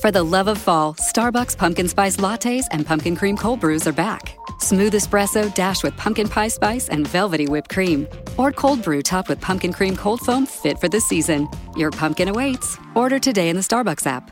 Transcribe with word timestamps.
For 0.00 0.10
the 0.10 0.22
love 0.22 0.48
of 0.48 0.56
fall, 0.56 0.94
Starbucks 0.94 1.58
pumpkin 1.58 1.86
spice 1.86 2.16
lattes 2.16 2.64
and 2.70 2.86
pumpkin 2.86 3.14
cream 3.14 3.36
cold 3.36 3.60
brews 3.60 3.86
are 3.86 3.92
back. 3.92 4.34
Smooth 4.58 4.94
espresso 4.94 5.54
dashed 5.54 5.82
with 5.84 5.94
pumpkin 5.98 6.26
pie 6.26 6.48
spice 6.48 6.88
and 6.88 7.06
velvety 7.06 7.46
whipped 7.46 7.68
cream. 7.68 8.08
Or 8.38 8.50
cold 8.50 8.82
brew 8.82 9.02
topped 9.02 9.28
with 9.28 9.42
pumpkin 9.42 9.74
cream 9.74 9.96
cold 9.96 10.20
foam 10.22 10.46
fit 10.46 10.78
for 10.78 10.88
the 10.88 11.02
season. 11.02 11.48
Your 11.76 11.90
pumpkin 11.90 12.28
awaits. 12.28 12.78
Order 12.94 13.18
today 13.18 13.50
in 13.50 13.56
the 13.56 13.62
Starbucks 13.62 14.06
app. 14.06 14.30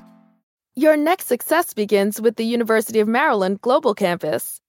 Your 0.74 0.96
next 0.96 1.26
success 1.26 1.74
begins 1.74 2.18
with 2.18 2.36
the 2.36 2.44
University 2.44 3.00
of 3.00 3.08
Maryland 3.08 3.60
Global 3.60 3.94
Campus. 3.94 4.62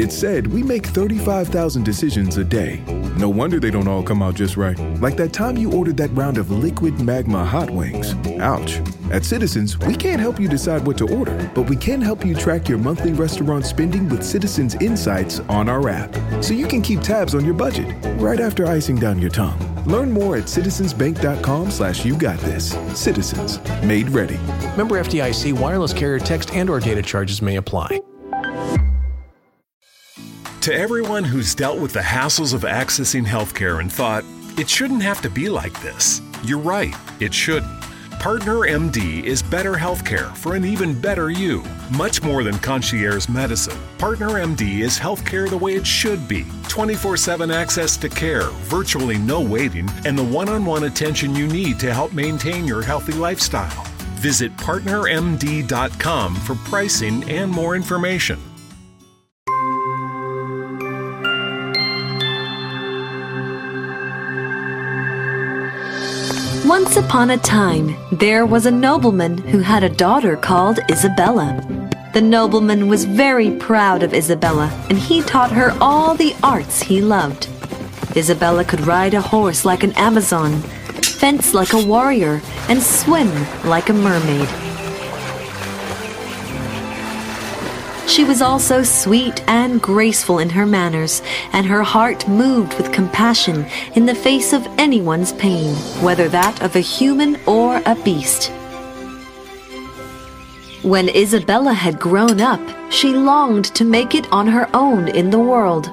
It 0.00 0.12
said 0.12 0.46
we 0.46 0.62
make 0.62 0.86
35,000 0.86 1.84
decisions 1.84 2.38
a 2.38 2.42
day. 2.42 2.82
No 3.18 3.28
wonder 3.28 3.60
they 3.60 3.70
don't 3.70 3.86
all 3.86 4.02
come 4.02 4.22
out 4.22 4.34
just 4.34 4.56
right. 4.56 4.78
Like 4.98 5.14
that 5.18 5.34
time 5.34 5.58
you 5.58 5.70
ordered 5.74 5.98
that 5.98 6.08
round 6.12 6.38
of 6.38 6.50
liquid 6.50 6.98
magma 7.02 7.44
hot 7.44 7.70
wings. 7.70 8.14
Ouch. 8.40 8.80
At 9.12 9.26
Citizens, 9.26 9.76
we 9.80 9.94
can't 9.94 10.18
help 10.18 10.40
you 10.40 10.48
decide 10.48 10.86
what 10.86 10.96
to 10.98 11.14
order, 11.14 11.50
but 11.54 11.68
we 11.68 11.76
can 11.76 12.00
help 12.00 12.24
you 12.24 12.34
track 12.34 12.66
your 12.66 12.78
monthly 12.78 13.12
restaurant 13.12 13.66
spending 13.66 14.08
with 14.08 14.22
Citizens 14.22 14.74
Insights 14.76 15.40
on 15.50 15.68
our 15.68 15.86
app. 15.90 16.16
So 16.42 16.54
you 16.54 16.66
can 16.66 16.80
keep 16.80 17.02
tabs 17.02 17.34
on 17.34 17.44
your 17.44 17.52
budget 17.52 17.94
right 18.18 18.40
after 18.40 18.64
icing 18.64 18.96
down 18.96 19.18
your 19.18 19.28
tongue. 19.28 19.58
Learn 19.84 20.10
more 20.10 20.38
at 20.38 20.44
citizensbank.com 20.44 21.70
slash 21.70 22.06
you 22.06 22.16
got 22.16 22.38
this. 22.40 22.70
Citizens. 22.98 23.58
Made 23.82 24.08
ready. 24.08 24.38
Member 24.78 24.98
FDIC 24.98 25.52
wireless 25.60 25.92
carrier 25.92 26.20
text 26.20 26.54
and 26.54 26.70
or 26.70 26.80
data 26.80 27.02
charges 27.02 27.42
may 27.42 27.56
apply. 27.56 28.00
To 30.70 30.78
everyone 30.78 31.24
who's 31.24 31.52
dealt 31.52 31.80
with 31.80 31.92
the 31.92 31.98
hassles 31.98 32.54
of 32.54 32.62
accessing 32.62 33.26
healthcare 33.26 33.80
and 33.80 33.92
thought, 33.92 34.22
it 34.56 34.70
shouldn't 34.70 35.02
have 35.02 35.20
to 35.22 35.28
be 35.28 35.48
like 35.48 35.72
this, 35.82 36.22
you're 36.44 36.60
right, 36.60 36.94
it 37.18 37.34
shouldn't. 37.34 37.80
Partner 38.20 38.60
MD 38.60 39.24
is 39.24 39.42
better 39.42 39.72
healthcare 39.72 40.32
for 40.36 40.54
an 40.54 40.64
even 40.64 40.94
better 41.00 41.28
you. 41.28 41.64
Much 41.90 42.22
more 42.22 42.44
than 42.44 42.56
concierge 42.60 43.28
medicine, 43.28 43.76
Partner 43.98 44.28
MD 44.28 44.82
is 44.82 44.96
healthcare 44.96 45.50
the 45.50 45.58
way 45.58 45.74
it 45.74 45.84
should 45.84 46.28
be 46.28 46.46
24 46.68 47.16
7 47.16 47.50
access 47.50 47.96
to 47.96 48.08
care, 48.08 48.50
virtually 48.70 49.18
no 49.18 49.40
waiting, 49.40 49.90
and 50.04 50.16
the 50.16 50.22
one 50.22 50.48
on 50.48 50.64
one 50.64 50.84
attention 50.84 51.34
you 51.34 51.48
need 51.48 51.80
to 51.80 51.92
help 51.92 52.12
maintain 52.12 52.64
your 52.64 52.80
healthy 52.80 53.14
lifestyle. 53.14 53.84
Visit 54.20 54.56
partnermd.com 54.58 56.36
for 56.36 56.54
pricing 56.54 57.28
and 57.28 57.50
more 57.50 57.74
information. 57.74 58.38
Once 66.70 66.96
upon 66.96 67.30
a 67.30 67.36
time, 67.36 67.96
there 68.12 68.46
was 68.46 68.64
a 68.64 68.70
nobleman 68.70 69.36
who 69.36 69.58
had 69.58 69.82
a 69.82 69.88
daughter 69.88 70.36
called 70.36 70.78
Isabella. 70.88 71.60
The 72.14 72.20
nobleman 72.20 72.86
was 72.86 73.04
very 73.04 73.50
proud 73.50 74.04
of 74.04 74.14
Isabella, 74.14 74.70
and 74.88 74.96
he 74.96 75.20
taught 75.20 75.50
her 75.50 75.76
all 75.80 76.14
the 76.14 76.32
arts 76.44 76.80
he 76.80 77.00
loved. 77.00 77.48
Isabella 78.16 78.64
could 78.64 78.86
ride 78.86 79.14
a 79.14 79.20
horse 79.20 79.64
like 79.64 79.82
an 79.82 79.90
Amazon, 79.94 80.62
fence 81.02 81.54
like 81.54 81.72
a 81.72 81.84
warrior, 81.84 82.40
and 82.68 82.80
swim 82.80 83.32
like 83.64 83.88
a 83.88 83.92
mermaid. 83.92 84.69
She 88.20 88.26
was 88.26 88.42
also 88.42 88.82
sweet 88.82 89.42
and 89.48 89.80
graceful 89.80 90.40
in 90.40 90.50
her 90.50 90.66
manners, 90.66 91.22
and 91.54 91.64
her 91.64 91.82
heart 91.82 92.28
moved 92.28 92.74
with 92.74 92.92
compassion 92.92 93.64
in 93.94 94.04
the 94.04 94.14
face 94.14 94.52
of 94.52 94.66
anyone's 94.76 95.32
pain, 95.32 95.74
whether 96.04 96.28
that 96.28 96.60
of 96.60 96.76
a 96.76 96.80
human 96.80 97.40
or 97.46 97.80
a 97.86 97.94
beast. 98.04 98.52
When 100.82 101.08
Isabella 101.08 101.72
had 101.72 101.98
grown 101.98 102.42
up, 102.42 102.60
she 102.90 103.14
longed 103.14 103.74
to 103.74 103.86
make 103.86 104.14
it 104.14 104.30
on 104.30 104.46
her 104.48 104.68
own 104.74 105.08
in 105.08 105.30
the 105.30 105.38
world. 105.38 105.88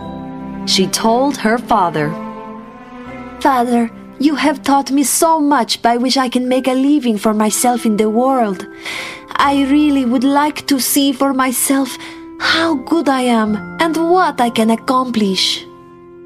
She 0.70 0.86
told 0.86 1.38
her 1.38 1.58
father, 1.58 2.10
Father, 3.40 3.90
you 4.20 4.36
have 4.36 4.64
taught 4.64 4.92
me 4.92 5.04
so 5.04 5.40
much 5.40 5.82
by 5.82 5.96
which 5.96 6.18
I 6.18 6.28
can 6.28 6.50
make 6.50 6.68
a 6.68 6.74
living 6.74 7.18
for 7.18 7.34
myself 7.34 7.86
in 7.86 7.96
the 7.96 8.10
world. 8.10 8.68
I 9.30 9.64
really 9.70 10.04
would 10.04 10.26
like 10.26 10.68
to 10.68 10.78
see 10.80 11.14
for 11.14 11.34
myself 11.34 11.98
how 12.40 12.76
good 12.76 13.10
I 13.10 13.22
am 13.22 13.56
and 13.80 13.96
what 13.98 14.40
I 14.42 14.50
can 14.50 14.70
accomplish. 14.70 15.66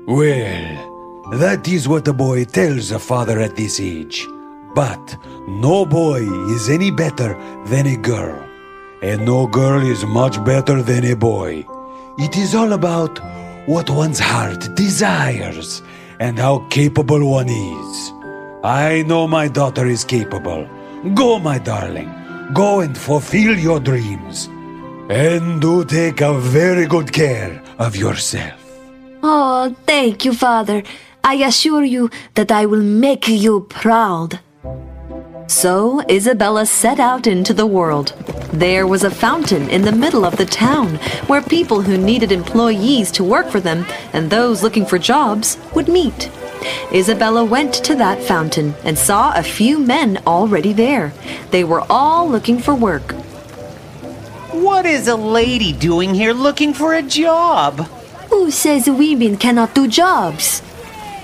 Well, 0.08 1.30
that 1.34 1.68
is 1.68 1.88
what 1.88 2.08
a 2.08 2.14
boy 2.14 2.46
tells 2.46 2.92
a 2.92 3.00
father 3.00 3.40
at 3.40 3.56
this 3.56 3.80
age. 3.80 4.28
But 4.74 5.18
no 5.48 5.86
boy 5.86 6.22
is 6.50 6.70
any 6.70 6.92
better 6.92 7.36
than 7.66 7.88
a 7.88 7.98
girl, 7.98 8.42
and 9.02 9.26
no 9.26 9.48
girl 9.48 9.82
is 9.86 10.06
much 10.06 10.44
better 10.46 10.82
than 10.82 11.06
a 11.06 11.16
boy. 11.16 11.66
It 12.18 12.38
is 12.38 12.56
all 12.56 12.74
about 12.74 13.20
what 13.68 13.90
one's 13.90 14.20
heart 14.20 14.76
desires 14.76 15.82
and 16.20 16.40
how 16.40 16.60
capable 16.70 17.30
one 17.30 17.50
is. 17.50 18.12
I 18.64 19.04
know 19.08 19.28
my 19.28 19.48
daughter 19.48 19.88
is 19.88 20.04
capable. 20.04 20.68
Go, 21.14 21.40
my 21.40 21.58
darling. 21.58 22.12
Go 22.54 22.82
and 22.82 22.98
fulfill 22.98 23.58
your 23.58 23.80
dreams. 23.80 24.50
And 25.12 25.60
do 25.60 25.84
take 25.84 26.22
a 26.22 26.40
very 26.40 26.86
good 26.86 27.12
care 27.12 27.62
of 27.78 27.98
yourself. 27.98 28.58
Oh, 29.22 29.76
thank 29.86 30.24
you, 30.24 30.34
Father. 30.34 30.84
I 31.22 31.34
assure 31.44 31.84
you 31.84 32.10
that 32.36 32.50
I 32.50 32.66
will 32.66 32.82
make 32.82 33.28
you 33.28 33.60
proud. 33.68 34.40
So 35.48 36.02
Isabella 36.10 36.66
set 36.66 37.02
out 37.02 37.28
into 37.28 37.54
the 37.54 37.68
world. 37.68 38.14
There 38.54 38.88
was 38.88 39.04
a 39.04 39.12
fountain 39.12 39.70
in 39.70 39.82
the 39.82 39.92
middle 39.92 40.24
of 40.24 40.38
the 40.38 40.46
town 40.46 40.96
where 41.28 41.42
people 41.42 41.82
who 41.82 41.98
needed 41.98 42.32
employees 42.32 43.12
to 43.12 43.26
work 43.26 43.50
for 43.50 43.60
them 43.60 43.86
and 44.14 44.30
those 44.30 44.64
looking 44.64 44.86
for 44.86 44.98
jobs 44.98 45.58
would 45.76 45.90
meet. 45.90 46.32
Isabella 46.94 47.44
went 47.44 47.74
to 47.84 47.96
that 47.96 48.24
fountain 48.24 48.76
and 48.86 48.98
saw 48.98 49.34
a 49.36 49.44
few 49.44 49.78
men 49.78 50.20
already 50.26 50.72
there. 50.72 51.12
They 51.50 51.66
were 51.66 51.84
all 51.90 52.30
looking 52.30 52.60
for 52.60 52.74
work. 52.74 53.14
What 54.52 54.86
is 54.86 55.08
a 55.08 55.16
lady 55.16 55.72
doing 55.72 56.14
here 56.14 56.34
looking 56.34 56.74
for 56.74 56.94
a 56.94 57.02
job? 57.02 57.88
Who 58.30 58.52
says 58.52 58.90
women 58.90 59.38
cannot 59.38 59.74
do 59.74 59.88
jobs? 59.88 60.62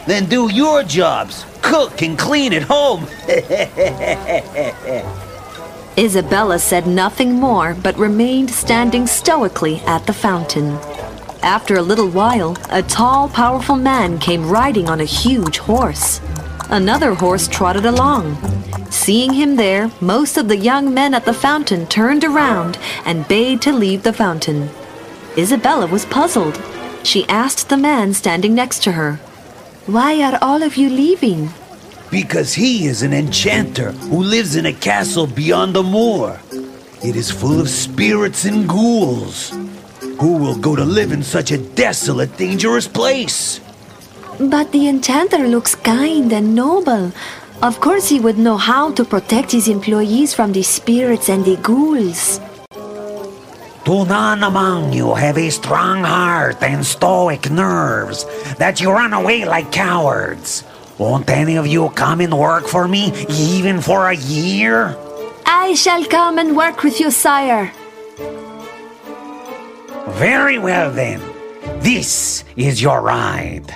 Then 0.08 0.30
do 0.30 0.50
your 0.50 0.84
jobs. 0.84 1.46
Cook 1.62 2.02
and 2.02 2.18
clean 2.18 2.54
at 2.54 2.64
home. 2.64 3.06
Isabella 5.98 6.58
said 6.58 6.88
nothing 6.88 7.34
more 7.34 7.74
but 7.74 7.98
remained 7.98 8.50
standing 8.50 9.06
stoically 9.06 9.82
at 9.82 10.08
the 10.08 10.14
fountain. 10.14 10.78
After 11.44 11.76
a 11.76 11.82
little 11.82 12.10
while, 12.10 12.56
a 12.70 12.82
tall, 12.82 13.28
powerful 13.28 13.76
man 13.76 14.20
came 14.20 14.48
riding 14.48 14.88
on 14.88 15.02
a 15.02 15.06
huge 15.06 15.58
horse. 15.58 16.22
Another 16.70 17.14
horse 17.14 17.48
trotted 17.48 17.86
along. 17.86 18.38
Seeing 18.92 19.32
him 19.32 19.56
there, 19.56 19.90
most 20.02 20.36
of 20.36 20.50
the 20.50 20.58
young 20.58 20.94
men 20.94 21.14
at 21.14 21.24
the 21.24 21.34
fountain 21.34 21.88
turned 21.88 22.26
around 22.26 22.78
and 23.06 23.28
bade 23.28 23.62
to 23.62 23.72
leave 23.72 24.04
the 24.04 24.12
fountain. 24.12 24.70
Isabella 25.38 25.88
was 25.88 26.06
puzzled. 26.06 26.62
She 27.04 27.28
asked 27.30 27.70
the 27.70 27.78
man 27.78 28.14
standing 28.14 28.54
next 28.54 28.84
to 28.84 28.92
her, 28.92 29.16
Why 29.86 30.22
are 30.22 30.38
all 30.42 30.62
of 30.62 30.76
you 30.76 30.90
leaving? 30.90 31.52
Because 32.12 32.54
he 32.54 32.88
is 32.88 33.02
an 33.02 33.14
enchanter 33.14 33.92
who 33.92 34.22
lives 34.22 34.58
in 34.58 34.66
a 34.66 34.74
castle 34.74 35.28
beyond 35.28 35.74
the 35.74 35.84
moor. 35.84 36.38
It 37.02 37.16
is 37.16 37.32
full 37.32 37.62
of 37.62 37.70
spirits 37.70 38.44
and 38.44 38.68
ghouls. 38.68 39.52
Who 40.20 40.38
will 40.38 40.58
go 40.58 40.76
to 40.76 40.84
live 40.84 41.14
in 41.14 41.24
such 41.24 41.52
a 41.52 41.58
desolate, 41.58 42.36
dangerous 42.36 42.90
place? 42.90 43.62
But 44.40 44.72
the 44.72 44.88
enchanter 44.88 45.48
looks 45.48 45.74
kind 45.74 46.32
and 46.32 46.54
noble. 46.54 47.12
Of 47.64 47.80
course, 47.82 48.08
he 48.08 48.20
would 48.20 48.38
know 48.38 48.58
how 48.58 48.92
to 48.92 49.04
protect 49.04 49.52
his 49.52 49.68
employees 49.68 50.34
from 50.34 50.54
the 50.54 50.62
spirits 50.62 51.28
and 51.28 51.44
the 51.44 51.58
ghouls. 51.58 52.40
Do 53.84 54.06
none 54.06 54.44
among 54.44 54.94
you 54.94 55.16
have 55.16 55.38
a 55.38 55.50
strong 55.50 56.04
heart 56.04 56.62
and 56.62 56.86
stoic 56.86 57.50
nerves 57.50 58.26
that 58.58 58.80
you 58.80 58.92
run 58.92 59.14
away 59.14 59.46
like 59.46 59.72
cowards? 59.72 60.64
Won't 61.00 61.30
any 61.30 61.58
of 61.58 61.66
you 61.66 61.90
come 61.90 62.22
and 62.22 62.38
work 62.38 62.68
for 62.68 62.88
me, 62.88 63.14
even 63.30 63.82
for 63.82 64.10
a 64.10 64.16
year? 64.16 64.96
I 65.46 65.74
shall 65.74 66.06
come 66.06 66.38
and 66.38 66.56
work 66.56 66.84
with 66.84 67.00
you, 67.00 67.10
sire. 67.10 67.72
Very 70.20 70.60
well 70.60 70.92
then. 70.92 71.22
This 71.80 72.44
is 72.56 72.82
your 72.82 73.02
ride. 73.02 73.74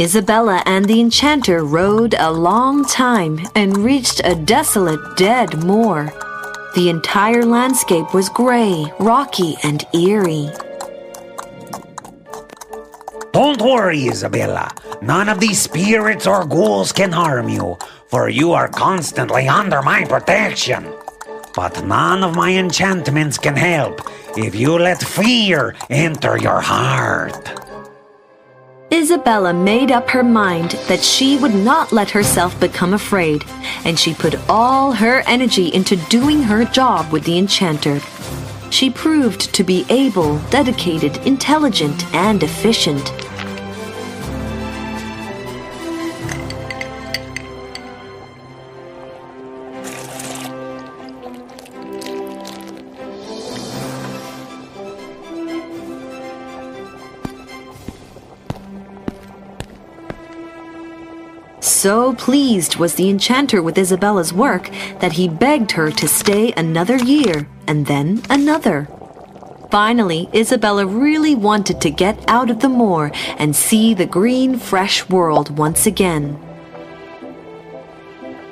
Isabella 0.00 0.62
and 0.64 0.86
the 0.86 0.98
enchanter 0.98 1.62
rode 1.62 2.14
a 2.14 2.32
long 2.32 2.86
time 2.86 3.38
and 3.54 3.76
reached 3.76 4.22
a 4.24 4.34
desolate, 4.34 5.18
dead 5.18 5.62
moor. 5.62 6.10
The 6.74 6.88
entire 6.88 7.44
landscape 7.44 8.14
was 8.14 8.30
gray, 8.30 8.90
rocky, 8.98 9.56
and 9.62 9.84
eerie. 9.92 10.48
Don't 13.32 13.60
worry, 13.60 14.08
Isabella. 14.08 14.70
None 15.02 15.28
of 15.28 15.38
these 15.38 15.60
spirits 15.60 16.26
or 16.26 16.46
ghouls 16.46 16.92
can 16.92 17.12
harm 17.12 17.50
you, 17.50 17.76
for 18.08 18.30
you 18.30 18.52
are 18.52 18.68
constantly 18.68 19.48
under 19.48 19.82
my 19.82 20.06
protection. 20.06 20.90
But 21.54 21.84
none 21.84 22.24
of 22.24 22.34
my 22.34 22.54
enchantments 22.54 23.36
can 23.36 23.54
help 23.54 24.00
if 24.34 24.54
you 24.54 24.78
let 24.78 25.02
fear 25.02 25.76
enter 25.90 26.38
your 26.38 26.62
heart. 26.62 27.69
Isabella 28.92 29.52
made 29.52 29.92
up 29.92 30.10
her 30.10 30.24
mind 30.24 30.72
that 30.88 31.00
she 31.00 31.38
would 31.38 31.54
not 31.54 31.92
let 31.92 32.10
herself 32.10 32.58
become 32.58 32.92
afraid, 32.92 33.44
and 33.84 33.96
she 33.96 34.14
put 34.14 34.34
all 34.48 34.90
her 34.92 35.22
energy 35.28 35.72
into 35.72 35.94
doing 36.08 36.42
her 36.42 36.64
job 36.64 37.12
with 37.12 37.22
the 37.22 37.38
enchanter. 37.38 38.00
She 38.70 38.90
proved 38.90 39.54
to 39.54 39.62
be 39.62 39.86
able, 39.90 40.38
dedicated, 40.50 41.18
intelligent, 41.18 42.04
and 42.14 42.42
efficient. 42.42 43.12
So 61.80 62.12
pleased 62.12 62.76
was 62.76 62.96
the 62.96 63.08
enchanter 63.08 63.62
with 63.62 63.78
Isabella's 63.78 64.34
work 64.34 64.68
that 64.98 65.12
he 65.12 65.30
begged 65.30 65.72
her 65.72 65.90
to 65.90 66.06
stay 66.06 66.52
another 66.52 66.98
year 66.98 67.48
and 67.66 67.86
then 67.86 68.20
another. 68.28 68.86
Finally, 69.70 70.28
Isabella 70.34 70.84
really 70.84 71.34
wanted 71.34 71.80
to 71.80 71.90
get 71.90 72.22
out 72.28 72.50
of 72.50 72.60
the 72.60 72.68
moor 72.68 73.10
and 73.38 73.56
see 73.56 73.94
the 73.94 74.04
green, 74.04 74.58
fresh 74.58 75.08
world 75.08 75.56
once 75.56 75.86
again. 75.86 76.38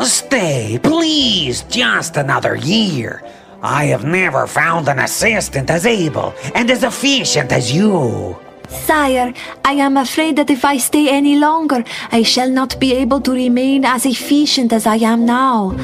Stay, 0.01 0.81
please, 0.83 1.65
just 1.65 2.17
another 2.17 2.57
year. 2.57 3.23
I 3.63 3.85
have 3.93 4.07
never 4.07 4.47
found 4.47 4.89
an 4.89 5.01
assistant 5.01 5.69
as 5.69 5.85
able 5.85 6.33
and 6.55 6.71
as 6.71 6.83
efficient 6.83 7.53
as 7.53 7.71
you. 7.71 8.39
Sire, 8.69 9.33
I 9.65 9.73
am 9.73 9.97
afraid 9.97 10.37
that 10.37 10.51
if 10.51 10.65
I 10.65 10.77
stay 10.77 11.09
any 11.09 11.37
longer, 11.39 11.85
I 12.13 12.23
shall 12.23 12.51
not 12.51 12.79
be 12.79 12.95
able 12.95 13.21
to 13.23 13.33
remain 13.33 13.85
as 13.85 14.05
efficient 14.05 14.73
as 14.73 14.87
I 14.87 14.97
am 14.97 15.25
now. 15.25 15.75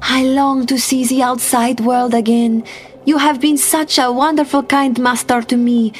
I 0.00 0.22
long 0.22 0.66
to 0.66 0.78
see 0.78 1.04
the 1.04 1.22
outside 1.22 1.80
world 1.80 2.14
again. 2.14 2.64
You 3.04 3.18
have 3.18 3.40
been 3.40 3.58
such 3.58 3.98
a 3.98 4.12
wonderful, 4.12 4.62
kind 4.62 4.98
master 5.00 5.42
to 5.42 5.56
me. 5.56 5.92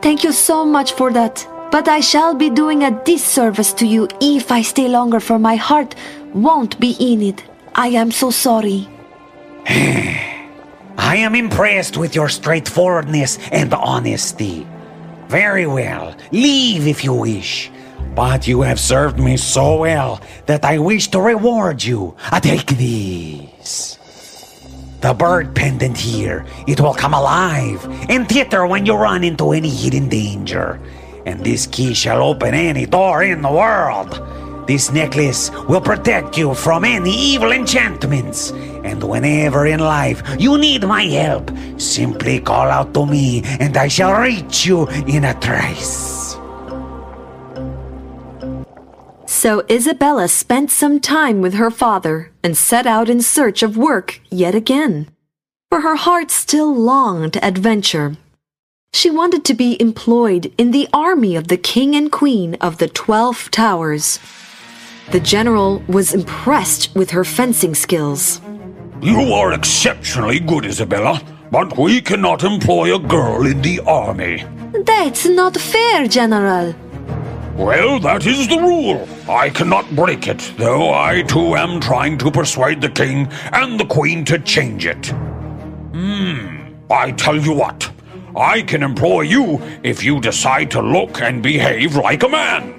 Thank 0.00 0.22
you 0.22 0.32
so 0.32 0.64
much 0.64 0.92
for 0.92 1.12
that. 1.12 1.46
But 1.72 1.88
I 1.88 2.00
shall 2.00 2.34
be 2.34 2.50
doing 2.50 2.84
a 2.84 3.02
disservice 3.04 3.72
to 3.74 3.86
you 3.86 4.08
if 4.20 4.52
I 4.52 4.62
stay 4.62 4.88
longer, 4.88 5.20
for 5.20 5.38
my 5.38 5.56
heart 5.56 5.94
won't 6.32 6.78
be 6.78 6.96
in 7.00 7.20
it. 7.20 7.42
I 7.74 7.88
am 7.88 8.10
so 8.10 8.30
sorry. 8.30 8.88
I 9.66 11.16
am 11.16 11.34
impressed 11.34 11.96
with 11.96 12.14
your 12.14 12.28
straightforwardness 12.28 13.38
and 13.50 13.74
honesty. 13.74 14.66
Very 15.28 15.66
well, 15.66 16.16
leave 16.32 16.86
if 16.86 17.04
you 17.04 17.12
wish. 17.12 17.70
But 18.14 18.48
you 18.48 18.62
have 18.62 18.80
served 18.80 19.18
me 19.18 19.36
so 19.36 19.76
well 19.80 20.20
that 20.46 20.64
I 20.64 20.78
wish 20.78 21.08
to 21.08 21.20
reward 21.20 21.84
you. 21.84 22.16
I 22.32 22.40
take 22.40 22.66
these. 22.66 23.98
The 25.00 25.12
bird 25.12 25.54
pendant 25.54 25.98
here, 25.98 26.46
it 26.66 26.80
will 26.80 26.94
come 26.94 27.14
alive 27.14 27.84
and 28.08 28.28
titter 28.28 28.66
when 28.66 28.86
you 28.86 28.94
run 28.94 29.22
into 29.22 29.52
any 29.52 29.68
hidden 29.68 30.08
danger. 30.08 30.80
And 31.26 31.44
this 31.44 31.66
key 31.66 31.92
shall 31.92 32.22
open 32.22 32.54
any 32.54 32.86
door 32.86 33.22
in 33.22 33.42
the 33.42 33.52
world. 33.52 34.16
This 34.68 34.92
necklace 34.92 35.50
will 35.66 35.80
protect 35.80 36.36
you 36.36 36.52
from 36.52 36.84
any 36.84 37.10
evil 37.10 37.52
enchantments. 37.52 38.52
And 38.84 39.02
whenever 39.02 39.66
in 39.66 39.80
life 39.80 40.22
you 40.38 40.58
need 40.58 40.84
my 40.84 41.04
help, 41.04 41.50
simply 41.78 42.38
call 42.38 42.68
out 42.68 42.92
to 42.92 43.06
me 43.06 43.40
and 43.60 43.74
I 43.78 43.88
shall 43.88 44.12
reach 44.20 44.66
you 44.66 44.86
in 45.08 45.24
a 45.24 45.32
trice. 45.40 46.36
So 49.24 49.64
Isabella 49.70 50.28
spent 50.28 50.70
some 50.70 51.00
time 51.00 51.40
with 51.40 51.54
her 51.54 51.70
father 51.70 52.30
and 52.44 52.54
set 52.54 52.86
out 52.86 53.08
in 53.08 53.22
search 53.22 53.62
of 53.62 53.78
work 53.78 54.20
yet 54.28 54.54
again. 54.54 55.08
For 55.70 55.80
her 55.80 55.96
heart 55.96 56.30
still 56.30 56.74
longed 56.74 57.38
adventure. 57.42 58.18
She 58.92 59.08
wanted 59.08 59.46
to 59.46 59.54
be 59.54 59.80
employed 59.80 60.52
in 60.58 60.72
the 60.72 60.88
army 60.92 61.36
of 61.36 61.48
the 61.48 61.56
king 61.56 61.94
and 61.94 62.12
queen 62.12 62.56
of 62.60 62.76
the 62.76 62.88
Twelve 62.88 63.50
Towers. 63.50 64.18
The 65.10 65.20
general 65.20 65.82
was 65.88 66.12
impressed 66.12 66.94
with 66.94 67.10
her 67.12 67.24
fencing 67.24 67.74
skills. 67.74 68.42
You 69.00 69.32
are 69.32 69.54
exceptionally 69.54 70.38
good, 70.38 70.66
Isabella, 70.66 71.22
but 71.50 71.78
we 71.78 72.02
cannot 72.02 72.44
employ 72.44 72.94
a 72.94 72.98
girl 72.98 73.46
in 73.46 73.62
the 73.62 73.80
army. 73.86 74.44
That's 74.84 75.24
not 75.24 75.56
fair, 75.56 76.06
General. 76.08 76.74
Well, 77.56 77.98
that 78.00 78.26
is 78.26 78.48
the 78.48 78.58
rule. 78.58 79.08
I 79.28 79.48
cannot 79.48 79.90
break 79.96 80.28
it, 80.28 80.52
though 80.58 80.92
I 80.92 81.22
too 81.22 81.56
am 81.56 81.80
trying 81.80 82.18
to 82.18 82.30
persuade 82.30 82.82
the 82.82 82.90
king 82.90 83.28
and 83.52 83.80
the 83.80 83.86
queen 83.86 84.26
to 84.26 84.38
change 84.38 84.84
it. 84.84 85.06
Hmm, 85.06 86.74
I 86.90 87.12
tell 87.12 87.36
you 87.36 87.54
what. 87.54 87.90
I 88.36 88.60
can 88.60 88.82
employ 88.82 89.22
you 89.22 89.60
if 89.82 90.04
you 90.04 90.20
decide 90.20 90.70
to 90.72 90.82
look 90.82 91.22
and 91.22 91.42
behave 91.42 91.96
like 91.96 92.22
a 92.24 92.28
man. 92.28 92.74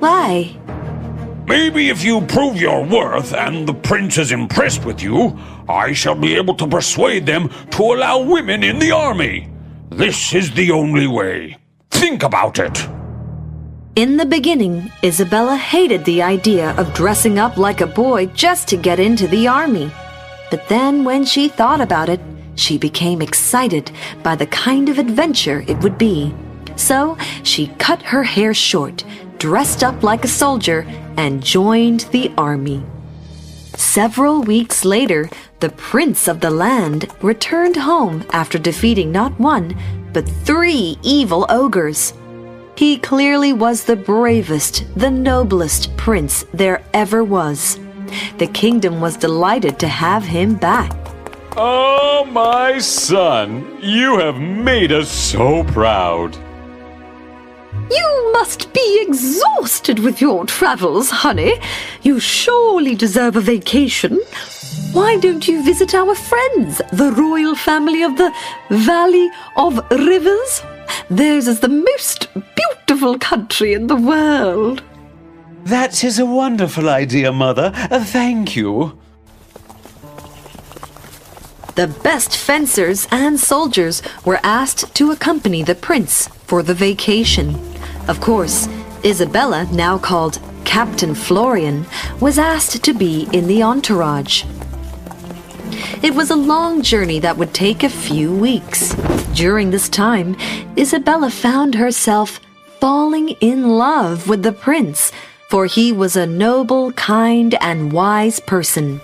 Why? 0.00 0.56
Maybe 1.48 1.88
if 1.88 2.04
you 2.04 2.20
prove 2.20 2.60
your 2.60 2.84
worth 2.84 3.32
and 3.32 3.66
the 3.66 3.72
prince 3.72 4.18
is 4.18 4.32
impressed 4.32 4.84
with 4.84 5.00
you, 5.00 5.38
I 5.66 5.94
shall 5.94 6.14
be 6.14 6.36
able 6.36 6.54
to 6.56 6.66
persuade 6.66 7.24
them 7.24 7.48
to 7.70 7.82
allow 7.82 8.20
women 8.20 8.62
in 8.62 8.78
the 8.78 8.90
army. 8.90 9.48
This 9.88 10.34
is 10.34 10.50
the 10.50 10.70
only 10.72 11.06
way. 11.06 11.56
Think 11.90 12.22
about 12.22 12.58
it. 12.58 12.86
In 13.96 14.18
the 14.18 14.26
beginning, 14.26 14.92
Isabella 15.02 15.56
hated 15.56 16.04
the 16.04 16.20
idea 16.20 16.72
of 16.76 16.92
dressing 16.92 17.38
up 17.38 17.56
like 17.56 17.80
a 17.80 17.86
boy 17.86 18.26
just 18.26 18.68
to 18.68 18.76
get 18.76 19.00
into 19.00 19.26
the 19.26 19.48
army. 19.48 19.90
But 20.50 20.68
then, 20.68 21.02
when 21.02 21.24
she 21.24 21.48
thought 21.48 21.80
about 21.80 22.10
it, 22.10 22.20
she 22.56 22.76
became 22.76 23.22
excited 23.22 23.90
by 24.22 24.36
the 24.36 24.46
kind 24.48 24.90
of 24.90 24.98
adventure 24.98 25.64
it 25.66 25.78
would 25.78 25.96
be. 25.96 26.34
So 26.76 27.16
she 27.42 27.68
cut 27.78 28.02
her 28.02 28.22
hair 28.22 28.52
short, 28.52 29.02
dressed 29.38 29.82
up 29.82 30.02
like 30.02 30.24
a 30.24 30.28
soldier, 30.28 30.86
and 31.16 31.42
joined 31.42 32.00
the 32.12 32.32
army. 32.36 32.82
Several 33.76 34.42
weeks 34.42 34.84
later, 34.84 35.30
the 35.60 35.70
prince 35.70 36.28
of 36.28 36.40
the 36.40 36.50
land 36.50 37.08
returned 37.22 37.76
home 37.76 38.24
after 38.30 38.58
defeating 38.58 39.12
not 39.12 39.38
one, 39.38 39.76
but 40.12 40.28
three 40.28 40.98
evil 41.02 41.46
ogres. 41.48 42.12
He 42.76 42.98
clearly 42.98 43.52
was 43.52 43.84
the 43.84 43.96
bravest, 43.96 44.84
the 44.96 45.10
noblest 45.10 45.96
prince 45.96 46.44
there 46.54 46.82
ever 46.94 47.24
was. 47.24 47.78
The 48.38 48.46
kingdom 48.46 49.00
was 49.00 49.16
delighted 49.16 49.78
to 49.80 49.88
have 49.88 50.24
him 50.24 50.54
back. 50.54 50.92
Oh, 51.56 52.24
my 52.30 52.78
son, 52.78 53.78
you 53.82 54.18
have 54.18 54.38
made 54.38 54.92
us 54.92 55.10
so 55.10 55.64
proud. 55.64 56.36
You 57.90 58.32
must 58.32 58.72
be 58.72 59.02
exhausted 59.02 59.98
with 60.00 60.20
your 60.20 60.44
travels, 60.44 61.10
honey. 61.10 61.60
You 62.02 62.20
surely 62.20 62.94
deserve 62.94 63.36
a 63.36 63.40
vacation. 63.40 64.20
Why 64.92 65.16
don't 65.16 65.46
you 65.48 65.62
visit 65.62 65.94
our 65.94 66.14
friends, 66.14 66.82
the 66.92 67.12
royal 67.12 67.54
family 67.54 68.02
of 68.02 68.16
the 68.16 68.32
Valley 68.70 69.30
of 69.56 69.78
Rivers? 69.90 70.62
Theirs 71.10 71.48
is 71.48 71.60
the 71.60 71.68
most 71.68 72.28
beautiful 72.54 73.18
country 73.18 73.72
in 73.72 73.86
the 73.86 73.96
world. 73.96 74.82
That 75.64 76.04
is 76.04 76.18
a 76.18 76.26
wonderful 76.26 76.88
idea, 76.88 77.32
Mother. 77.32 77.72
Uh, 77.74 78.04
thank 78.04 78.56
you. 78.56 78.98
The 81.74 81.86
best 81.86 82.36
fencers 82.36 83.06
and 83.10 83.38
soldiers 83.38 84.02
were 84.24 84.40
asked 84.42 84.94
to 84.96 85.10
accompany 85.10 85.62
the 85.62 85.74
prince 85.74 86.28
for 86.48 86.62
the 86.62 86.74
vacation. 86.74 87.54
Of 88.08 88.20
course, 88.20 88.68
Isabella, 89.04 89.68
now 89.70 89.98
called 89.98 90.40
Captain 90.64 91.14
Florian, 91.14 91.86
was 92.20 92.38
asked 92.38 92.82
to 92.82 92.92
be 92.92 93.28
in 93.32 93.46
the 93.46 93.62
entourage. 93.62 94.44
It 96.02 96.14
was 96.14 96.30
a 96.30 96.36
long 96.36 96.82
journey 96.82 97.20
that 97.20 97.36
would 97.36 97.54
take 97.54 97.82
a 97.82 97.88
few 97.88 98.34
weeks. 98.34 98.94
During 99.34 99.70
this 99.70 99.88
time, 99.88 100.36
Isabella 100.76 101.30
found 101.30 101.74
herself 101.74 102.40
falling 102.80 103.30
in 103.40 103.68
love 103.68 104.28
with 104.28 104.42
the 104.42 104.52
prince, 104.52 105.12
for 105.50 105.66
he 105.66 105.92
was 105.92 106.16
a 106.16 106.26
noble, 106.26 106.92
kind, 106.92 107.54
and 107.60 107.92
wise 107.92 108.40
person. 108.40 109.00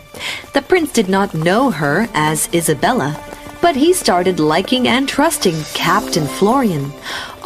The 0.53 0.63
prince 0.63 0.93
did 0.93 1.09
not 1.09 1.35
know 1.35 1.71
her 1.71 2.09
as 2.15 2.49
Isabella, 2.55 3.21
but 3.61 3.77
he 3.77 3.93
started 3.93 4.39
liking 4.39 4.87
and 4.87 5.09
trusting 5.09 5.57
Captain 5.75 6.27
Florian, 6.27 6.93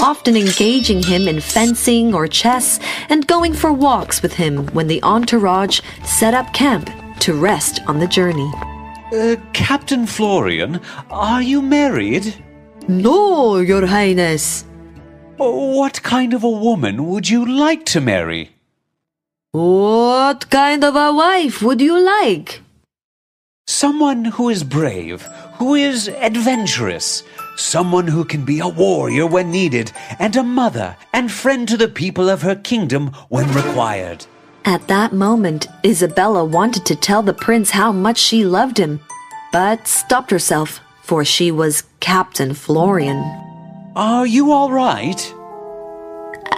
often 0.00 0.36
engaging 0.36 1.02
him 1.02 1.28
in 1.28 1.40
fencing 1.40 2.14
or 2.14 2.26
chess 2.26 2.78
and 3.08 3.26
going 3.26 3.52
for 3.54 3.72
walks 3.72 4.22
with 4.22 4.32
him 4.32 4.66
when 4.68 4.86
the 4.86 5.02
entourage 5.02 5.80
set 6.04 6.34
up 6.34 6.52
camp 6.52 6.90
to 7.20 7.34
rest 7.34 7.80
on 7.86 7.98
the 7.98 8.06
journey. 8.06 8.50
Uh, 9.12 9.36
Captain 9.52 10.06
Florian, 10.06 10.80
are 11.10 11.42
you 11.42 11.62
married? 11.62 12.34
No, 12.88 13.56
Your 13.58 13.86
Highness. 13.86 14.64
What 15.36 16.02
kind 16.02 16.34
of 16.34 16.42
a 16.42 16.50
woman 16.50 17.06
would 17.06 17.28
you 17.28 17.46
like 17.46 17.84
to 17.86 18.00
marry? 18.00 18.50
What 19.52 20.50
kind 20.50 20.84
of 20.84 20.94
a 20.94 21.12
wife 21.12 21.62
would 21.62 21.80
you 21.80 21.98
like? 21.98 22.60
Someone 23.66 24.24
who 24.24 24.48
is 24.48 24.64
brave, 24.64 25.22
who 25.58 25.74
is 25.74 26.08
adventurous, 26.08 27.22
someone 27.58 28.06
who 28.06 28.24
can 28.24 28.44
be 28.44 28.60
a 28.60 28.68
warrior 28.68 29.26
when 29.26 29.50
needed, 29.50 29.92
and 30.18 30.36
a 30.36 30.42
mother 30.42 30.96
and 31.12 31.30
friend 31.30 31.68
to 31.68 31.76
the 31.76 31.88
people 31.88 32.28
of 32.28 32.42
her 32.42 32.54
kingdom 32.54 33.08
when 33.28 33.52
required. 33.52 34.26
At 34.64 34.88
that 34.88 35.12
moment, 35.12 35.66
Isabella 35.84 36.44
wanted 36.44 36.84
to 36.86 36.96
tell 36.96 37.22
the 37.22 37.32
prince 37.32 37.70
how 37.70 37.90
much 37.92 38.18
she 38.18 38.44
loved 38.44 38.78
him, 38.78 39.00
but 39.52 39.88
stopped 39.88 40.30
herself, 40.30 40.80
for 41.02 41.24
she 41.24 41.50
was 41.50 41.84
Captain 42.00 42.54
Florian. 42.54 43.18
Are 43.96 44.26
you 44.26 44.52
all 44.52 44.70
right? 44.70 45.34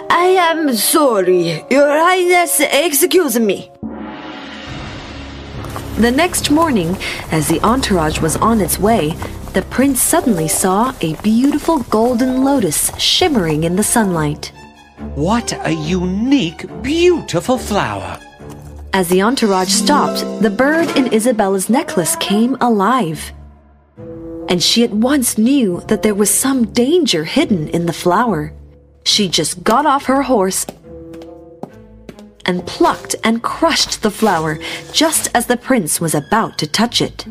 I 0.09 0.35
am 0.37 0.73
sorry, 0.75 1.63
Your 1.71 1.87
Highness, 1.87 2.59
excuse 2.59 3.39
me. 3.39 3.71
The 6.01 6.09
next 6.09 6.49
morning, 6.49 6.97
as 7.29 7.47
the 7.47 7.61
entourage 7.61 8.21
was 8.21 8.35
on 8.37 8.59
its 8.59 8.79
way, 8.79 9.11
the 9.53 9.61
prince 9.69 10.01
suddenly 10.01 10.47
saw 10.47 10.95
a 10.99 11.13
beautiful 11.21 11.77
golden 11.77 12.43
lotus 12.43 12.89
shimmering 12.97 13.65
in 13.65 13.75
the 13.75 13.83
sunlight. 13.83 14.51
What 15.13 15.53
a 15.63 15.71
unique, 15.71 16.65
beautiful 16.81 17.59
flower! 17.59 18.19
As 18.93 19.09
the 19.09 19.21
entourage 19.21 19.69
stopped, 19.69 20.21
the 20.41 20.49
bird 20.49 20.89
in 20.97 21.13
Isabella's 21.13 21.69
necklace 21.69 22.15
came 22.15 22.57
alive. 22.61 23.31
And 24.49 24.63
she 24.63 24.83
at 24.83 24.89
once 24.89 25.37
knew 25.37 25.81
that 25.81 26.01
there 26.01 26.15
was 26.15 26.31
some 26.31 26.73
danger 26.73 27.25
hidden 27.25 27.67
in 27.67 27.85
the 27.85 27.93
flower. 27.93 28.53
She 29.03 29.29
just 29.29 29.63
got 29.63 29.85
off 29.85 30.05
her 30.05 30.23
horse 30.23 30.65
and 32.45 32.65
plucked 32.65 33.15
and 33.23 33.43
crushed 33.43 34.01
the 34.01 34.11
flower 34.11 34.59
just 34.91 35.29
as 35.33 35.47
the 35.47 35.57
prince 35.57 36.01
was 36.01 36.15
about 36.15 36.57
to 36.57 36.67
touch 36.67 37.01
it. 37.01 37.25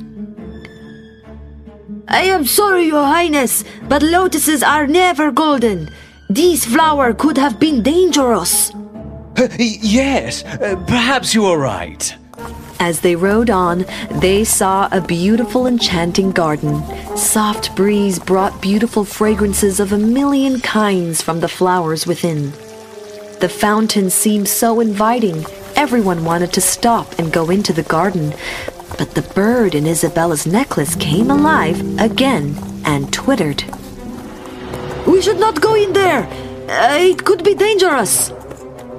I 2.08 2.22
am 2.22 2.44
sorry, 2.44 2.86
Your 2.86 3.04
Highness, 3.04 3.64
but 3.88 4.02
lotuses 4.02 4.62
are 4.62 4.86
never 4.86 5.30
golden. 5.30 5.88
This 6.28 6.64
flower 6.64 7.14
could 7.14 7.38
have 7.38 7.60
been 7.60 7.82
dangerous. 7.82 8.72
Uh, 9.36 9.48
yes, 9.58 10.44
uh, 10.44 10.76
perhaps 10.86 11.34
you 11.34 11.44
are 11.46 11.58
right. 11.58 12.14
As 12.80 13.00
they 13.00 13.14
rode 13.14 13.50
on, 13.50 13.84
they 14.10 14.42
saw 14.42 14.88
a 14.90 15.00
beautiful, 15.00 15.66
enchanting 15.66 16.32
garden. 16.32 16.82
Soft 17.16 17.76
breeze 17.76 18.18
brought 18.18 18.62
beautiful 18.62 19.04
fragrances 19.04 19.80
of 19.80 19.92
a 19.92 19.98
million 19.98 20.60
kinds 20.60 21.20
from 21.20 21.40
the 21.40 21.48
flowers 21.48 22.06
within. 22.06 22.52
The 23.40 23.48
fountain 23.48 24.10
seemed 24.10 24.48
so 24.48 24.80
inviting, 24.80 25.46
everyone 25.74 26.26
wanted 26.26 26.52
to 26.52 26.60
stop 26.60 27.18
and 27.18 27.32
go 27.32 27.48
into 27.48 27.72
the 27.72 27.82
garden. 27.82 28.34
But 28.98 29.14
the 29.14 29.22
bird 29.34 29.74
in 29.74 29.86
Isabella's 29.86 30.46
necklace 30.46 30.94
came 30.94 31.30
alive 31.30 31.80
again 31.98 32.54
and 32.84 33.10
twittered. 33.10 33.64
We 35.06 35.22
should 35.22 35.40
not 35.40 35.62
go 35.62 35.74
in 35.74 35.94
there. 35.94 36.24
Uh, 36.68 36.98
it 36.98 37.24
could 37.24 37.42
be 37.42 37.54
dangerous. 37.54 38.30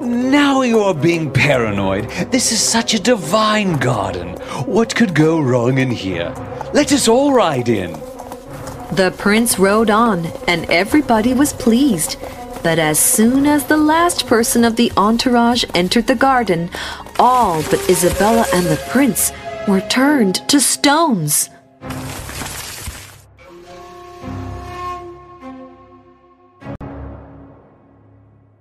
Now 0.02 0.64
you 0.64 0.80
are 0.80 0.96
being 0.96 1.30
paranoid. 1.30 2.10
This 2.32 2.52
is 2.52 2.60
such 2.60 2.96
a 2.96 3.00
divine 3.00 3.78
garden. 3.78 4.30
What 4.66 4.96
could 4.96 5.14
go 5.14 5.40
wrong 5.40 5.78
in 5.78 5.92
here? 5.92 6.34
Let 6.74 6.92
us 6.92 7.08
all 7.08 7.32
ride 7.32 7.70
in. 7.70 7.92
The 8.96 9.14
prince 9.20 9.60
rode 9.60 9.92
on, 9.92 10.26
and 10.48 10.66
everybody 10.72 11.36
was 11.36 11.54
pleased. 11.54 12.18
But 12.64 12.78
as 12.78 13.00
soon 13.00 13.48
as 13.48 13.66
the 13.66 13.78
last 13.78 14.28
person 14.28 14.64
of 14.64 14.76
the 14.76 14.92
entourage 14.96 15.66
entered 15.74 16.06
the 16.06 16.16
garden, 16.16 16.70
all 17.18 17.64
but 17.64 17.90
Isabella 17.90 18.46
and 18.54 18.68
the 18.68 18.80
prince 18.90 19.32
were 19.68 19.82
turned 19.82 20.48
to 20.50 20.60
stones. 20.60 21.50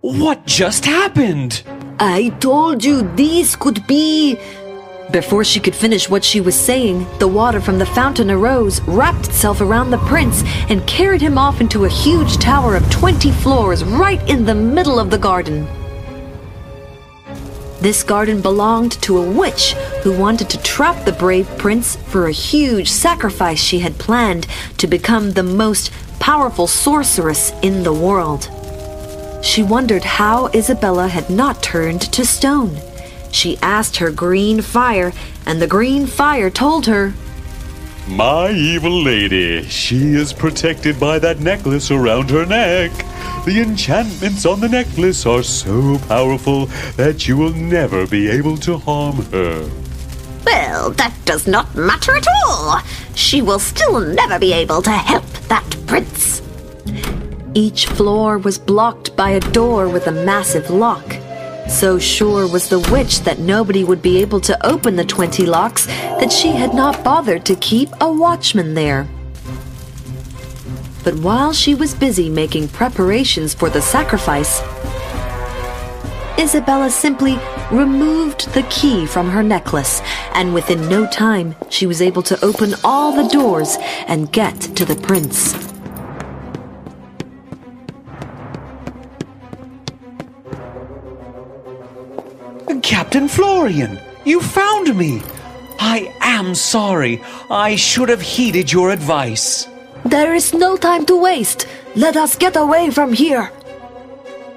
What 0.00 0.46
just 0.46 0.86
happened? 0.86 1.62
I 1.98 2.30
told 2.40 2.82
you 2.82 3.02
this 3.16 3.54
could 3.54 3.86
be. 3.86 4.38
Before 5.10 5.42
she 5.42 5.58
could 5.58 5.74
finish 5.74 6.08
what 6.08 6.24
she 6.24 6.40
was 6.40 6.54
saying, 6.54 7.04
the 7.18 7.26
water 7.26 7.60
from 7.60 7.78
the 7.78 7.86
fountain 7.86 8.30
arose, 8.30 8.80
wrapped 8.82 9.26
itself 9.26 9.60
around 9.60 9.90
the 9.90 9.98
prince, 9.98 10.44
and 10.68 10.86
carried 10.86 11.20
him 11.20 11.36
off 11.36 11.60
into 11.60 11.84
a 11.84 11.88
huge 11.88 12.36
tower 12.36 12.76
of 12.76 12.88
20 12.90 13.32
floors 13.32 13.82
right 13.82 14.22
in 14.30 14.44
the 14.44 14.54
middle 14.54 15.00
of 15.00 15.10
the 15.10 15.18
garden. 15.18 15.66
This 17.80 18.04
garden 18.04 18.40
belonged 18.40 18.92
to 19.02 19.18
a 19.18 19.30
witch 19.30 19.72
who 20.04 20.16
wanted 20.16 20.48
to 20.50 20.62
trap 20.62 21.04
the 21.04 21.12
brave 21.12 21.48
prince 21.58 21.96
for 21.96 22.26
a 22.26 22.32
huge 22.32 22.88
sacrifice 22.88 23.58
she 23.58 23.80
had 23.80 23.98
planned 23.98 24.46
to 24.78 24.86
become 24.86 25.32
the 25.32 25.42
most 25.42 25.90
powerful 26.20 26.68
sorceress 26.68 27.52
in 27.62 27.82
the 27.82 27.92
world. 27.92 28.48
She 29.42 29.64
wondered 29.64 30.04
how 30.04 30.50
Isabella 30.54 31.08
had 31.08 31.30
not 31.30 31.62
turned 31.62 32.02
to 32.12 32.24
stone. 32.24 32.76
She 33.32 33.58
asked 33.62 33.96
her 33.96 34.10
green 34.10 34.60
fire, 34.60 35.12
and 35.46 35.60
the 35.60 35.66
green 35.66 36.06
fire 36.06 36.50
told 36.50 36.86
her, 36.86 37.14
My 38.08 38.50
evil 38.50 39.02
lady, 39.02 39.62
she 39.64 40.14
is 40.14 40.32
protected 40.32 40.98
by 40.98 41.18
that 41.20 41.40
necklace 41.40 41.90
around 41.90 42.30
her 42.30 42.44
neck. 42.44 42.90
The 43.44 43.62
enchantments 43.62 44.44
on 44.44 44.60
the 44.60 44.68
necklace 44.68 45.24
are 45.26 45.42
so 45.42 45.98
powerful 46.08 46.66
that 46.96 47.26
you 47.26 47.36
will 47.36 47.54
never 47.54 48.06
be 48.06 48.28
able 48.28 48.56
to 48.58 48.78
harm 48.78 49.16
her. 49.26 49.68
Well, 50.44 50.90
that 50.92 51.14
does 51.24 51.46
not 51.46 51.74
matter 51.74 52.16
at 52.16 52.26
all. 52.44 52.80
She 53.14 53.42
will 53.42 53.58
still 53.58 54.00
never 54.00 54.38
be 54.38 54.52
able 54.52 54.82
to 54.82 54.90
help 54.90 55.24
that 55.48 55.76
prince. 55.86 56.42
Each 57.54 57.86
floor 57.86 58.38
was 58.38 58.58
blocked 58.58 59.16
by 59.16 59.30
a 59.30 59.40
door 59.40 59.88
with 59.88 60.06
a 60.06 60.12
massive 60.12 60.70
lock. 60.70 61.19
So 61.70 61.98
sure 61.98 62.46
was 62.46 62.68
the 62.68 62.80
witch 62.92 63.20
that 63.20 63.38
nobody 63.38 63.84
would 63.84 64.02
be 64.02 64.20
able 64.20 64.40
to 64.40 64.66
open 64.66 64.96
the 64.96 65.04
20 65.04 65.46
locks 65.46 65.86
that 65.86 66.30
she 66.30 66.48
had 66.48 66.74
not 66.74 67.02
bothered 67.02 67.46
to 67.46 67.54
keep 67.54 67.88
a 68.02 68.12
watchman 68.12 68.74
there. 68.74 69.08
But 71.04 71.14
while 71.14 71.54
she 71.54 71.74
was 71.74 71.94
busy 71.94 72.28
making 72.28 72.68
preparations 72.68 73.54
for 73.54 73.70
the 73.70 73.80
sacrifice, 73.80 74.60
Isabella 76.38 76.90
simply 76.90 77.38
removed 77.70 78.52
the 78.52 78.66
key 78.68 79.06
from 79.06 79.30
her 79.30 79.42
necklace, 79.42 80.02
and 80.34 80.52
within 80.52 80.88
no 80.88 81.06
time 81.06 81.54
she 81.70 81.86
was 81.86 82.02
able 82.02 82.22
to 82.24 82.44
open 82.44 82.74
all 82.84 83.12
the 83.12 83.28
doors 83.28 83.78
and 84.06 84.30
get 84.32 84.60
to 84.60 84.84
the 84.84 84.96
prince. 84.96 85.69
Captain 92.90 93.28
Florian, 93.28 94.00
you 94.24 94.40
found 94.40 94.96
me. 94.96 95.22
I 95.78 96.12
am 96.20 96.56
sorry. 96.56 97.22
I 97.48 97.76
should 97.76 98.08
have 98.08 98.20
heeded 98.20 98.72
your 98.72 98.90
advice. 98.90 99.68
There 100.04 100.34
is 100.34 100.52
no 100.52 100.76
time 100.76 101.06
to 101.06 101.14
waste. 101.14 101.68
Let 101.94 102.16
us 102.16 102.34
get 102.34 102.56
away 102.56 102.90
from 102.90 103.12
here. 103.12 103.52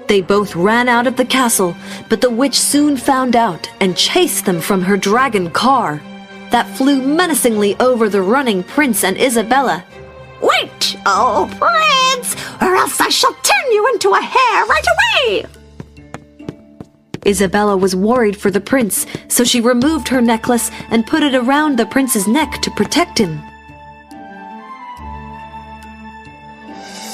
They 0.08 0.20
both 0.20 0.56
ran 0.56 0.88
out 0.88 1.06
of 1.06 1.16
the 1.16 1.24
castle, 1.24 1.76
but 2.08 2.20
the 2.20 2.28
witch 2.28 2.58
soon 2.58 2.96
found 2.96 3.36
out 3.36 3.70
and 3.78 3.96
chased 3.96 4.46
them 4.46 4.60
from 4.60 4.82
her 4.82 4.96
dragon 4.96 5.52
car 5.52 6.02
that 6.50 6.76
flew 6.76 7.00
menacingly 7.02 7.76
over 7.78 8.08
the 8.08 8.22
running 8.22 8.64
prince 8.64 9.04
and 9.04 9.16
Isabella. 9.16 9.84
Wait, 10.42 10.96
oh 11.06 11.46
prince, 11.62 12.34
or 12.60 12.74
else 12.74 13.00
I 13.00 13.10
shall 13.10 13.34
turn 13.34 13.70
you 13.70 13.86
into 13.92 14.10
a 14.10 14.20
hare 14.20 14.66
right 14.66 14.86
away! 14.96 15.53
Isabella 17.26 17.76
was 17.76 17.96
worried 17.96 18.36
for 18.36 18.50
the 18.50 18.60
prince, 18.60 19.06
so 19.28 19.44
she 19.44 19.60
removed 19.60 20.08
her 20.08 20.20
necklace 20.20 20.70
and 20.90 21.06
put 21.06 21.22
it 21.22 21.34
around 21.34 21.78
the 21.78 21.86
prince's 21.86 22.26
neck 22.26 22.60
to 22.62 22.70
protect 22.72 23.18
him. 23.18 23.40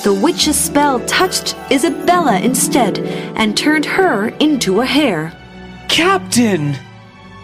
the 0.03 0.15
witch's 0.15 0.59
spell 0.59 0.99
touched 1.01 1.55
Isabella 1.71 2.41
instead 2.41 2.99
and 3.37 3.57
turned 3.57 3.85
her 3.85 4.29
into 4.41 4.81
a 4.81 4.87
hare. 4.87 5.33
Captain! 5.89 6.75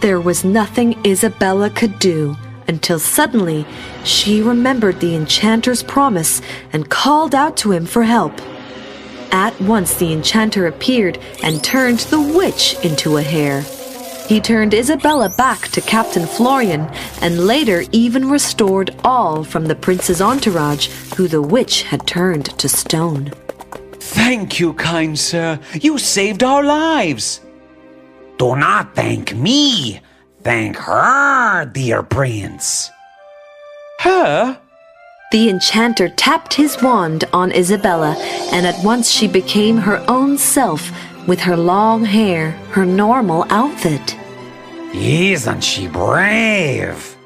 There 0.01 0.21
was 0.21 0.45
nothing 0.45 0.99
Isabella 1.07 1.69
could 1.69 1.99
do 1.99 2.37
until 2.67 2.99
suddenly 2.99 3.67
she 4.05 4.41
remembered 4.41 5.01
the 5.01 5.15
enchanter's 5.15 5.83
promise 5.83 6.41
and 6.73 6.89
called 6.89 7.35
out 7.35 7.57
to 7.59 7.73
him 7.73 7.85
for 7.85 8.05
help. 8.05 8.33
At 9.37 9.61
once 9.61 9.93
the 9.97 10.15
enchanter 10.15 10.67
appeared 10.67 11.19
and 11.43 11.63
turned 11.63 11.99
the 11.99 12.23
witch 12.23 12.75
into 12.83 13.19
a 13.19 13.23
hare. 13.23 13.61
He 14.27 14.41
turned 14.41 14.73
Isabella 14.73 15.29
back 15.29 15.69
to 15.73 15.83
Captain 15.83 16.27
Florian 16.27 16.89
and 17.21 17.47
later 17.47 17.85
even 17.93 18.31
restored 18.31 18.97
all 19.05 19.45
from 19.45 19.67
the 19.67 19.75
prince's 19.75 20.23
entourage 20.23 20.89
who 21.17 21.29
the 21.29 21.43
witch 21.43 21.83
had 21.83 22.07
turned 22.07 22.47
to 22.59 22.67
stone. 22.67 23.31
Thank 24.01 24.59
you, 24.59 24.73
kind 24.73 25.19
sir. 25.19 25.61
You 25.83 25.99
saved 25.99 26.43
our 26.43 26.65
lives. 26.65 27.43
Do 28.39 28.57
not 28.57 28.95
thank 28.95 29.35
me. 29.35 30.01
Thank 30.45 30.79
her, 30.79 31.67
dear 31.67 32.03
prince. 32.03 32.91
Her? 34.01 34.59
The 35.33 35.51
enchanter 35.51 36.09
tapped 36.09 36.55
his 36.55 36.81
wand 36.81 37.25
on 37.33 37.51
Isabella, 37.51 38.15
and 38.53 38.65
at 38.65 38.83
once 38.85 39.11
she 39.11 39.27
became 39.27 39.77
her 39.77 40.05
own 40.09 40.39
self 40.39 40.93
with 41.27 41.41
her 41.41 41.57
long 41.57 42.05
hair, 42.05 42.53
her 42.71 42.87
normal 42.87 43.45
outfit. 43.51 44.17
Isn't 44.95 45.63
she 45.63 45.89
brave? 45.89 47.17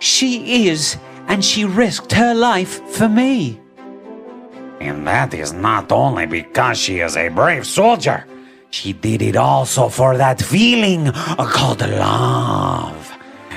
She 0.00 0.66
is, 0.66 0.96
and 1.28 1.44
she 1.44 1.64
risked 1.64 2.12
her 2.12 2.34
life 2.34 2.82
for 2.90 3.08
me. 3.08 3.60
And 4.80 5.06
that 5.06 5.34
is 5.34 5.52
not 5.52 5.92
only 5.92 6.26
because 6.26 6.78
she 6.78 6.98
is 6.98 7.16
a 7.16 7.28
brave 7.28 7.64
soldier. 7.64 8.26
She 8.70 8.92
did 8.92 9.22
it 9.22 9.36
also 9.36 9.88
for 9.88 10.16
that 10.16 10.42
feeling 10.42 11.12
called 11.12 11.80
love. 11.80 13.08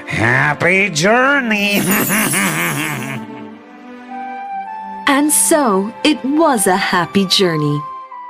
Happy 0.06 0.92
journey! 0.92 1.82
and 5.08 5.32
so 5.32 5.94
it 6.04 6.24
was 6.24 6.68
a 6.68 6.76
happy 6.76 7.26
journey. 7.26 7.82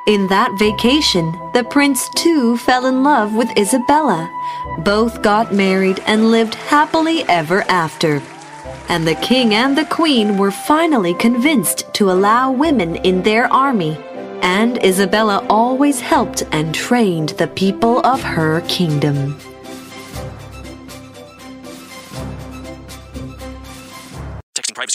In 0.07 0.27
that 0.27 0.55
vacation, 0.57 1.31
the 1.53 1.63
prince 1.63 2.07
too 2.15 2.55
fell 2.57 2.85
in 2.85 3.03
love 3.03 3.33
with 3.33 3.57
Isabella. 3.57 4.31
Both 4.85 5.21
got 5.21 5.53
married 5.53 5.99
and 6.05 6.31
lived 6.31 6.55
happily 6.55 7.23
ever 7.27 7.63
after. 7.63 8.21
And 8.89 9.05
the 9.05 9.15
king 9.15 9.53
and 9.53 9.77
the 9.77 9.85
queen 9.85 10.37
were 10.37 10.51
finally 10.51 11.13
convinced 11.15 11.93
to 11.95 12.11
allow 12.11 12.51
women 12.51 12.95
in 12.97 13.23
their 13.23 13.51
army. 13.51 13.97
And 14.41 14.81
Isabella 14.85 15.45
always 15.49 15.99
helped 15.99 16.43
and 16.51 16.73
trained 16.73 17.29
the 17.29 17.47
people 17.47 18.05
of 18.05 18.21
her 18.21 18.61
kingdom. 18.61 19.35